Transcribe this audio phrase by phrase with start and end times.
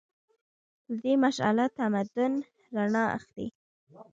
[0.87, 2.33] له دې مشعله تمدن
[2.75, 3.47] رڼا اخلي.